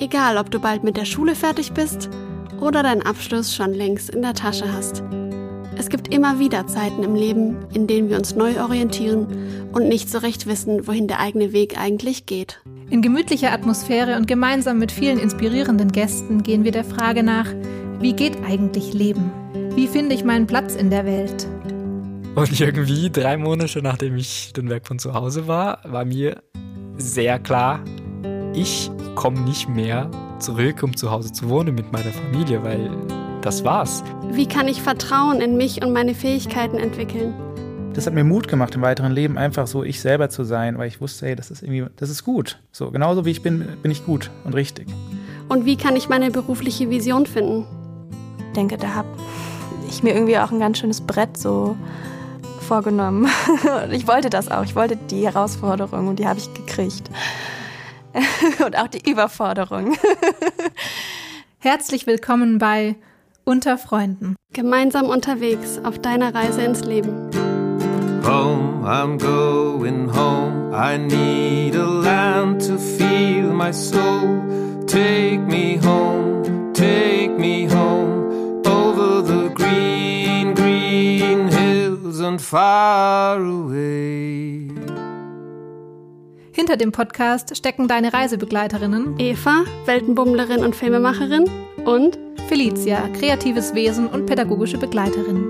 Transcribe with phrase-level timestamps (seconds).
[0.00, 2.08] Egal, ob du bald mit der Schule fertig bist
[2.58, 5.02] oder deinen Abschluss schon längst in der Tasche hast.
[5.76, 9.26] Es gibt immer wieder Zeiten im Leben, in denen wir uns neu orientieren
[9.72, 12.62] und nicht so recht wissen, wohin der eigene Weg eigentlich geht.
[12.88, 17.46] In gemütlicher Atmosphäre und gemeinsam mit vielen inspirierenden Gästen gehen wir der Frage nach,
[18.00, 19.30] wie geht eigentlich Leben?
[19.74, 21.46] Wie finde ich meinen Platz in der Welt?
[22.34, 26.42] Und irgendwie drei Monate nachdem ich den Werk von zu Hause war, war mir
[26.96, 27.84] sehr klar,
[28.54, 28.90] ich
[29.20, 32.90] komme nicht mehr zurück, um zu Hause zu wohnen mit meiner Familie, weil
[33.42, 34.02] das war's.
[34.30, 37.34] Wie kann ich Vertrauen in mich und meine Fähigkeiten entwickeln?
[37.92, 40.88] Das hat mir Mut gemacht im weiteren Leben, einfach so ich selber zu sein, weil
[40.88, 42.60] ich wusste, hey, das ist irgendwie, das ist gut.
[42.72, 44.88] So, genauso wie ich bin, bin ich gut und richtig.
[45.50, 47.66] Und wie kann ich meine berufliche Vision finden?
[48.38, 49.08] Ich denke, da habe
[49.86, 51.76] ich mir irgendwie auch ein ganz schönes Brett so
[52.66, 53.28] vorgenommen.
[53.90, 54.64] ich wollte das auch.
[54.64, 57.10] Ich wollte die Herausforderung und die habe ich gekriegt.
[58.64, 59.96] und auch die Überforderung.
[61.58, 62.96] Herzlich willkommen bei
[63.44, 64.36] Unter Freunden.
[64.52, 67.30] Gemeinsam unterwegs auf deiner Reise ins Leben.
[68.24, 70.72] Home, I'm going home.
[70.74, 74.84] I need a land to feel my soul.
[74.86, 78.62] Take me home, take me home.
[78.66, 84.70] Over the green, green hills and far away.
[86.52, 91.44] Hinter dem Podcast stecken deine Reisebegleiterinnen Eva, Weltenbummlerin und Filmemacherin
[91.84, 95.44] und Felicia, kreatives Wesen und pädagogische Begleiterin.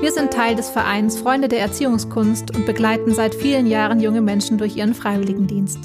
[0.00, 4.58] Wir sind Teil des Vereins Freunde der Erziehungskunst und begleiten seit vielen Jahren junge Menschen
[4.58, 5.78] durch ihren Freiwilligendienst.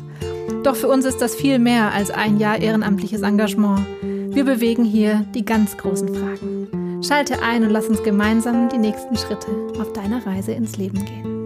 [0.63, 3.85] Doch für uns ist das viel mehr als ein Jahr ehrenamtliches Engagement.
[4.01, 7.03] Wir bewegen hier die ganz großen Fragen.
[7.03, 11.36] Schalte ein und lass uns gemeinsam die nächsten Schritte auf deiner Reise ins Leben gehen.